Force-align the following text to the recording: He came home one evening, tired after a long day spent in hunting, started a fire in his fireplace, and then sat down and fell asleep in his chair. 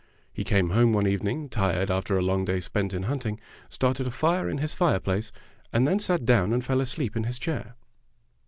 He 0.33 0.43
came 0.43 0.71
home 0.71 0.93
one 0.93 1.05
evening, 1.05 1.47
tired 1.47 1.91
after 1.91 2.17
a 2.17 2.23
long 2.23 2.43
day 2.43 2.59
spent 2.59 2.91
in 2.91 3.03
hunting, 3.03 3.39
started 3.69 4.07
a 4.07 4.09
fire 4.09 4.49
in 4.49 4.57
his 4.57 4.73
fireplace, 4.73 5.31
and 5.71 5.85
then 5.85 5.99
sat 5.99 6.25
down 6.25 6.53
and 6.53 6.65
fell 6.65 6.81
asleep 6.81 7.15
in 7.15 7.25
his 7.25 7.37
chair. 7.37 7.75